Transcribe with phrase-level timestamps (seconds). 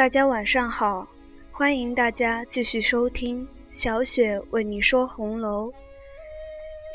[0.00, 1.06] 大家晚上好，
[1.52, 5.70] 欢迎大家继续收听小雪为你说红楼。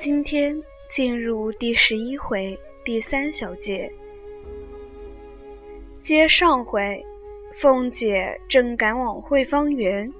[0.02, 0.60] 今天
[0.90, 3.88] 进入第十一回第三小节。
[6.02, 7.06] 接上回，
[7.62, 10.12] 凤姐正赶往汇芳园，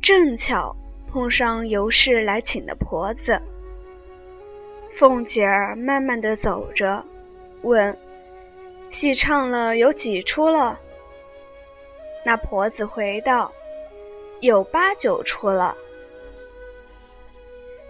[0.00, 0.72] 正巧
[1.08, 3.36] 碰上尤氏来请的婆子。
[4.94, 7.04] 凤姐儿慢慢的走着，
[7.62, 7.98] 问
[8.92, 10.78] ：“戏唱了有几出了？”
[12.24, 13.52] 那婆子回道
[14.40, 15.76] ：“有八九处了。”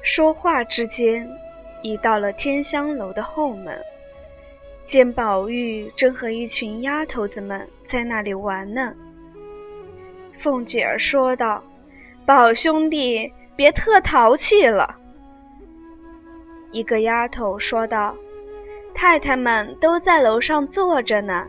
[0.02, 1.26] 说话之间，
[1.82, 3.80] 已到了天香楼的后门，
[4.86, 8.92] 见宝玉正和一群丫头子们在那里玩呢。
[10.40, 11.62] 凤姐儿说道
[12.26, 14.96] ：“宝兄弟，别特淘气了。”
[16.70, 18.14] 一个丫头说道
[18.94, 21.46] ：“太太们都在楼上坐着呢，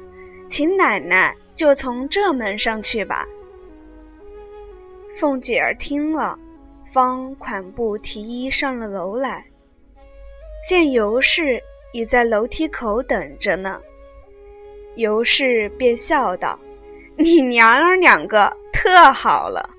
[0.50, 3.26] 请奶奶就从这门上去吧。”
[5.20, 6.38] 凤姐儿听了，
[6.94, 9.46] 方款步提衣上了楼来，
[10.70, 11.62] 见尤氏
[11.94, 13.80] 已在楼梯口等着呢。
[14.96, 16.60] 尤氏便笑道
[17.18, 19.70] ：“你娘儿两个特好了，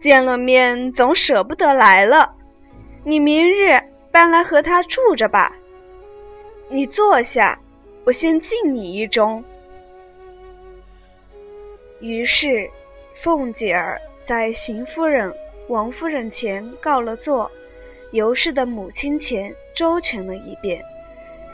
[0.00, 2.34] 见了面总舍不得来了。
[3.04, 3.80] 你明日。”
[4.16, 5.54] 搬来和他住着吧。
[6.70, 7.58] 你坐下，
[8.06, 9.44] 我先敬你一盅。
[12.00, 12.68] 于是，
[13.22, 15.32] 凤姐儿在邢夫人、
[15.68, 17.50] 王夫人前告了座，
[18.12, 20.82] 尤氏的母亲前周全了一遍，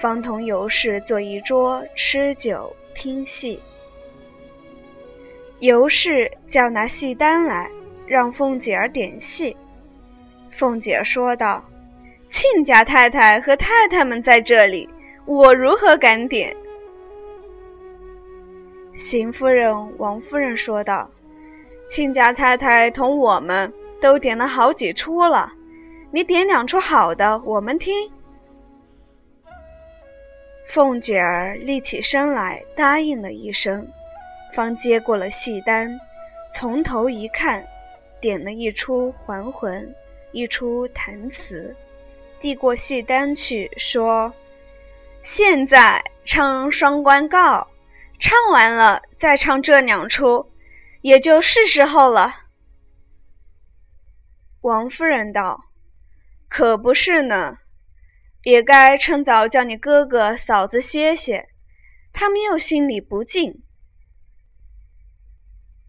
[0.01, 3.61] 方同尤氏坐一桌吃酒听戏。
[5.61, 7.71] 尤氏叫拿戏单来，
[8.07, 9.57] 让凤姐儿点戏。
[10.51, 11.63] 凤姐说道。
[12.35, 14.89] 亲家太太和太太们在这里，
[15.27, 16.57] 我如何敢点？
[18.97, 21.11] 邢夫人、王夫人说道
[21.89, 25.53] ：“亲家太太同我们都点了好几出了，
[26.11, 28.11] 你点两出好的，我们听。”
[30.73, 33.87] 凤姐儿立起身来，答应了一声，
[34.55, 36.01] 方接过了戏单，
[36.55, 37.63] 从头一看，
[38.21, 39.85] 点了一出《还魂》，
[40.33, 41.77] 一出《弹词》。
[42.41, 44.33] 递过戏单去，说
[45.23, 47.39] ：“现在唱《双关告》，
[48.23, 50.53] 唱完了再唱这两出，
[51.01, 52.33] 也就是时候了。”
[54.63, 55.65] 王夫人道
[56.49, 57.59] ：“可不是呢，
[58.45, 61.49] 也该趁早叫你哥哥嫂子歇歇，
[62.13, 63.65] 他们又心里不静。”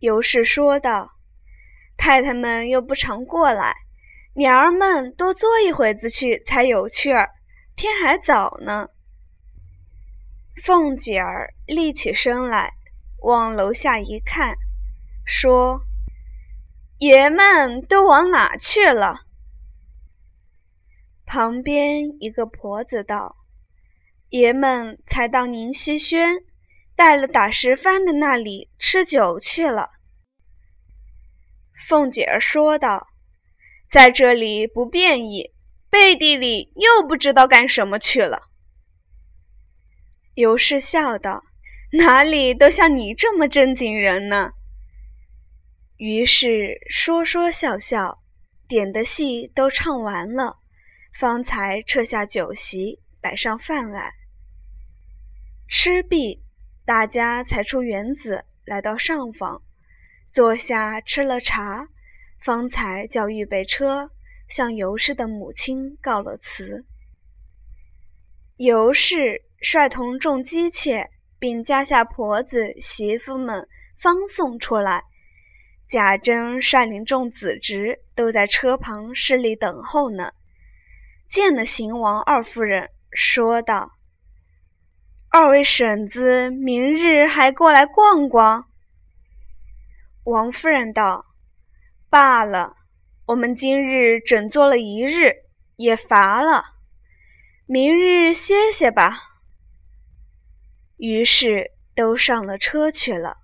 [0.01, 1.11] 尤氏说道
[1.95, 3.75] ：“太太们又不常过来。”
[4.35, 7.29] 娘儿们多坐一会子去才有趣儿，
[7.75, 8.89] 天还早呢。
[10.61, 12.73] 凤姐儿立起身来，
[13.21, 14.55] 往楼下一看，
[15.25, 15.81] 说
[16.99, 19.21] ：“爷们都往哪去了？”
[21.25, 23.35] 旁边一个婆子道
[24.29, 26.35] ：“爷们才到宁熙轩，
[26.95, 29.89] 带了打石番的那里吃酒去了。”
[31.89, 33.07] 凤姐儿说道。
[33.91, 35.51] 在这里不便意，
[35.91, 38.41] 背地里又不知道干什么去了。
[40.35, 41.43] 尤氏笑道
[41.93, 44.51] ：“哪里都像你这么正经人呢？”
[45.97, 48.19] 于是说说笑笑，
[48.67, 50.57] 点的戏都唱完了，
[51.19, 54.13] 方才撤下酒席，摆上饭来。
[55.69, 56.41] 吃毕，
[56.85, 59.61] 大家才出园子，来到上房，
[60.31, 61.87] 坐下吃了茶。
[62.43, 64.09] 方才叫预备车，
[64.49, 66.83] 向尤氏的母亲告了辞。
[68.57, 71.09] 尤氏率同众姬妾，
[71.39, 73.67] 并家下婆子媳妇们
[73.99, 75.03] 方送出来。
[75.89, 80.31] 贾珍率领众子侄都在车旁势里等候呢。
[81.29, 83.91] 见了邢王二夫人，说道
[85.31, 88.65] ：“二位婶子明日还过来逛逛？”
[90.25, 91.25] 王夫人道。
[92.09, 92.75] 罢了，
[93.25, 95.33] 我们今日整坐了一日，
[95.77, 96.63] 也乏了，
[97.65, 99.32] 明日歇歇吧。
[101.05, 103.35] 于是都上了车去了。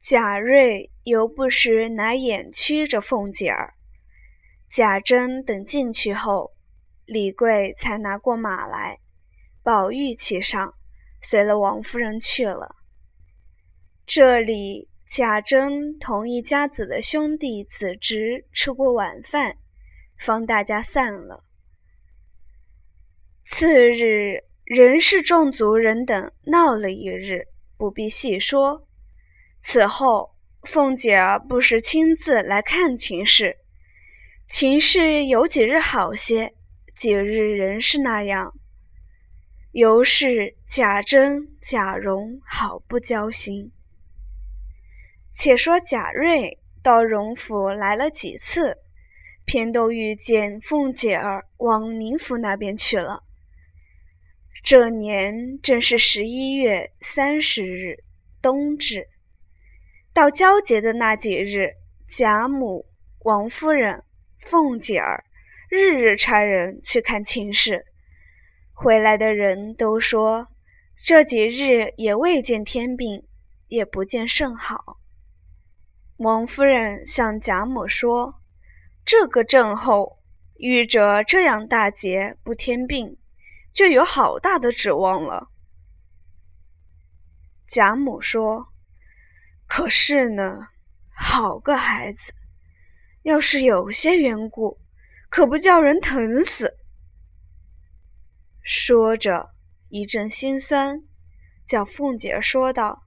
[0.00, 3.74] 贾瑞犹不时拿眼屈着凤姐儿。
[4.72, 6.52] 贾珍等进去后，
[7.04, 9.00] 李贵才拿过马来，
[9.62, 10.72] 宝玉骑上，
[11.20, 12.74] 随了王夫人去了。
[14.06, 14.88] 这里。
[15.10, 19.58] 贾珍同一家子的兄弟子侄吃过晚饭，
[20.26, 21.44] 方大家散了。
[23.46, 27.46] 次日，仍是众族人等闹了一日，
[27.76, 28.86] 不必细说。
[29.62, 30.30] 此后，
[30.62, 33.56] 凤姐儿不时亲自来看秦氏，
[34.48, 36.54] 秦氏有几日好些，
[36.96, 38.54] 几日仍是那样。
[39.72, 43.72] 尤氏、贾珍、贾蓉好不交心。
[45.34, 48.78] 且说贾瑞到荣府来了几次，
[49.44, 53.24] 偏都遇见凤姐儿往宁府那边去了。
[54.64, 58.02] 这年正是十一月三十日，
[58.40, 59.08] 冬至。
[60.14, 61.74] 到交节的那几日，
[62.08, 62.86] 贾母、
[63.24, 64.04] 王夫人、
[64.40, 65.24] 凤姐儿
[65.68, 67.84] 日日差人去看秦氏，
[68.72, 70.48] 回来的人都说
[71.04, 73.24] 这几日也未见天病，
[73.68, 74.96] 也不见甚好。
[76.16, 78.36] 王夫人向贾母说
[79.04, 80.20] ：“这个症候
[80.56, 83.18] 遇着这样大节不添病，
[83.74, 85.50] 就有好大的指望了。”
[87.68, 88.68] 贾母说
[89.68, 90.68] ：“可是呢，
[91.10, 92.18] 好个孩子，
[93.22, 94.78] 要是有些缘故，
[95.28, 96.78] 可不叫人疼死。”
[98.64, 99.50] 说着
[99.90, 101.02] 一阵心酸，
[101.66, 103.02] 叫凤姐说道：“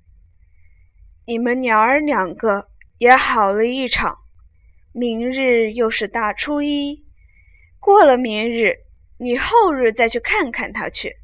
[1.26, 2.70] 你们娘儿两个。”
[3.00, 4.18] 也好了一场，
[4.92, 7.06] 明日又是大初一，
[7.80, 8.87] 过了明日，
[9.18, 11.18] 你后日再去看看他去。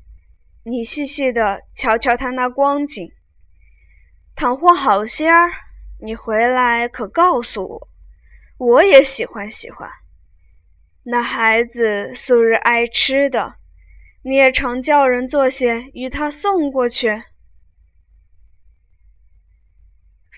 [0.64, 3.12] 你细细的瞧瞧他那光景，
[4.36, 5.52] 倘或好些儿，
[6.02, 7.88] 你回来可告诉我，
[8.58, 9.90] 我也喜欢喜欢。
[11.04, 13.56] 那孩子素日爱吃的，
[14.24, 17.24] 你也常叫人做些与他送过去。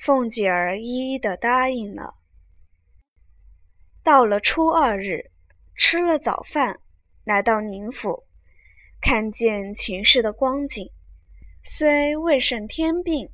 [0.04, 2.16] 凤姐儿一一的答应了。
[4.04, 5.32] 到了初二日，
[5.76, 6.80] 吃了早饭，
[7.26, 8.24] 来到宁府，
[9.02, 10.92] 看见秦氏的光景，
[11.64, 13.30] 虽未甚天病，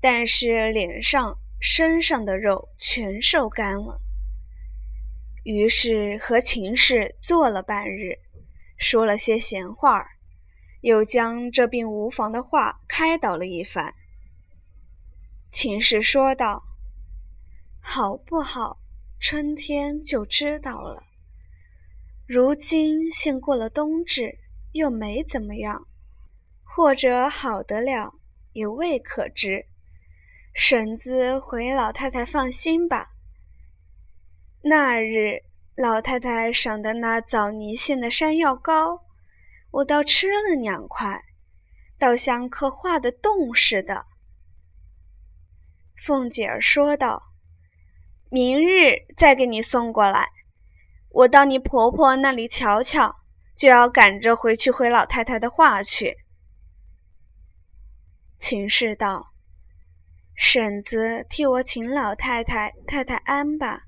[0.00, 4.00] 但是脸上、身上的肉全瘦干了。
[5.44, 8.18] 于是和秦氏坐了半日，
[8.76, 10.06] 说了些闲话，
[10.82, 13.94] 又将这病无妨的话开导了一番。
[15.52, 16.64] 秦氏说道
[17.80, 18.78] ：“好不好？
[19.18, 21.02] 春天就知道了。
[22.28, 24.38] 如今现过了冬至，
[24.72, 25.86] 又没怎么样，
[26.64, 28.14] 或者好得了，
[28.52, 29.66] 也未可知。
[30.52, 33.10] 婶子回老太太放心吧。
[34.62, 35.42] 那日
[35.76, 39.04] 老太太赏的那枣泥馅的山药糕，
[39.70, 41.22] 我倒吃了两块，
[41.96, 44.04] 倒像刻画的洞似的。”
[46.04, 47.22] 凤姐儿说道
[48.30, 50.28] ：“明日再给你送过来，
[51.16, 53.16] 我到你婆婆那里瞧瞧，
[53.56, 56.18] 就要赶着回去回老太太的话去。”
[58.38, 59.32] 秦氏道
[60.36, 63.84] ：“婶子替我请老太太太太安吧。”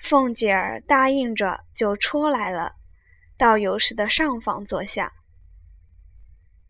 [0.00, 2.76] 凤姐儿答应着就出来了，
[3.36, 5.12] 到尤氏的上房坐下。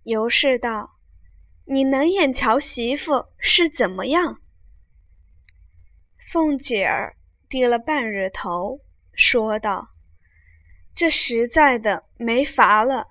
[0.05, 0.97] 尤氏道。
[1.67, 4.41] 你能眼瞧媳妇是怎么样？
[6.33, 7.15] 凤姐儿
[7.50, 8.81] 低了半日头，
[9.12, 9.91] 说道
[10.97, 13.08] ：“这实在的没法了，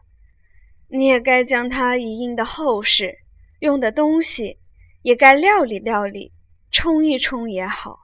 [0.87, 3.19] 你也该将他一应的后事，
[3.59, 4.57] 用的东西
[5.03, 6.31] 也该料理料理，
[6.71, 7.99] 冲一冲也好。”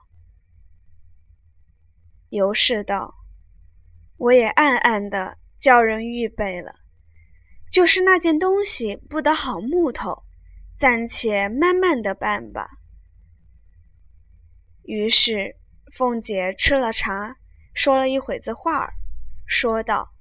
[2.30, 3.14] 尤氏道
[4.18, 6.74] ：“我也暗暗的叫人预备了，
[7.72, 10.22] 就是那件东西不得好木头。”
[10.78, 12.68] 暂且慢慢的办吧。
[14.82, 15.56] 于是
[15.96, 17.36] 凤姐吃了茶，
[17.72, 18.92] 说了一会子话儿，
[19.46, 20.12] 说道：“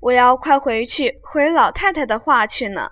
[0.00, 2.90] 我要快回去回老太太的话去呢。”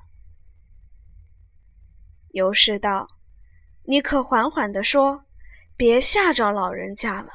[2.32, 3.06] 尤氏道
[3.86, 5.24] ：“你可缓缓的说，
[5.76, 7.30] 别吓着老人家了。”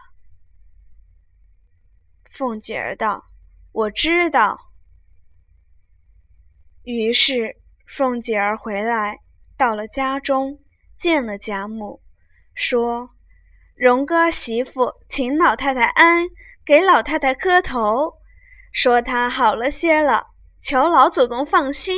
[2.37, 3.25] 凤姐儿道
[3.71, 4.59] ：“我知道。”
[6.83, 7.55] 于是
[7.87, 9.19] 凤姐儿回来。
[9.55, 10.59] 到了家中，
[10.97, 12.01] 见了贾母，
[12.53, 13.11] 说
[13.75, 16.27] ：“荣哥媳妇请老太太安，
[16.65, 18.13] 给老太太磕头，
[18.71, 20.27] 说她好了些了，
[20.61, 21.97] 求老祖宗放心。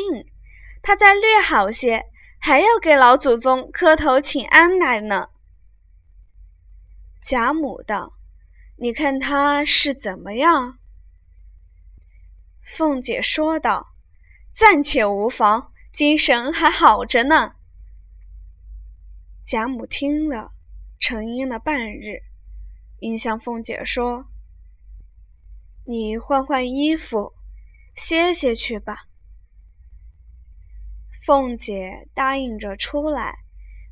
[0.82, 2.06] 她再略好些，
[2.40, 5.30] 还要给老祖宗磕头请安来呢。”
[7.22, 8.14] 贾母道
[8.78, 10.78] ：“你看她是怎么样？”
[12.62, 13.88] 凤姐说道
[14.56, 17.54] ：“暂且无妨。”精神还好着呢。
[19.46, 20.52] 贾母听了，
[21.08, 22.24] 沉吟了半日，
[22.98, 24.26] 应向凤姐说
[25.86, 27.32] ：“你换换衣服，
[27.96, 29.04] 歇歇去吧。”
[31.24, 33.36] 凤姐答应着出来，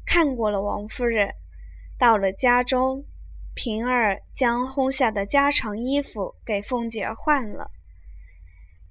[0.08, 1.36] 看过了王夫人。
[2.00, 3.06] 到了家中，
[3.54, 7.70] 平儿将烘下的家常衣服给凤姐换了。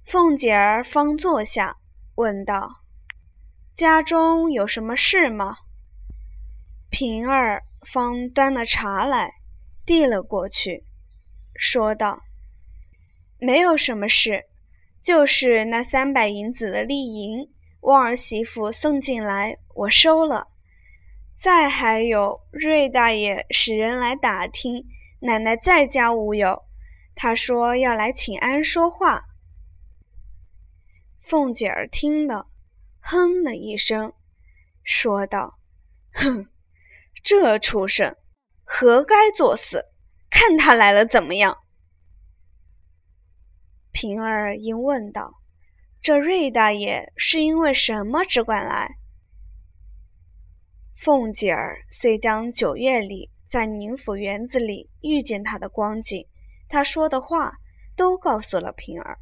[0.05, 1.75] 凤姐儿方坐下，
[2.15, 2.77] 问道
[3.75, 5.57] ：“家中有什么事吗？”
[6.89, 9.33] 平儿方端了茶来，
[9.85, 10.83] 递了过去，
[11.55, 12.21] 说道
[13.39, 14.45] ：“没有什么事，
[15.01, 17.49] 就是那三百银子的利银，
[17.81, 20.47] 旺儿媳妇送进来，我收了。”
[21.35, 24.85] 再还有，瑞大爷使人来打听
[25.19, 26.63] 奶奶在家无有，
[27.15, 29.25] 他说要来请安说话。
[31.19, 32.47] 凤姐儿听了，
[33.01, 34.13] 哼了一声，
[34.83, 35.57] 说道
[36.13, 36.47] ：“哼，
[37.23, 38.15] 这畜生，
[38.65, 39.85] 活该作死！
[40.29, 41.57] 看他来了怎么样？”
[43.93, 45.35] 平儿应问道
[46.03, 48.95] ：“这瑞大爷是因为什么只管来？”
[50.99, 56.27] 凤姐儿遂将九月里在宁府园子里遇见他的光景，
[56.67, 57.53] 他说的话
[57.95, 59.17] 都告诉了平儿。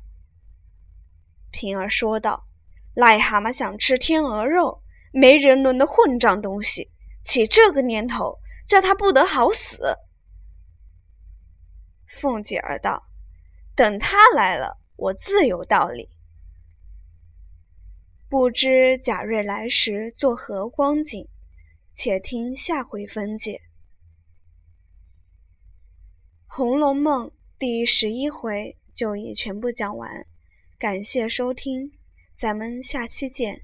[1.52, 2.46] 平儿说道
[2.96, 4.82] ：“癞蛤蟆想吃天鹅肉，
[5.12, 6.90] 没人伦的混账东西，
[7.24, 9.98] 起这个念头，叫他不得好死。”
[12.08, 13.04] 凤姐儿道
[13.76, 16.10] ：“等他来了，我自有道理。
[18.30, 21.28] 不知贾瑞来时作何光景？”
[21.94, 23.62] 且听下回分解，
[26.56, 27.28] 《红楼梦》
[27.60, 30.26] 第十一回就已全部讲完，
[30.80, 31.92] 感谢收听，
[32.40, 33.62] 咱们下期见。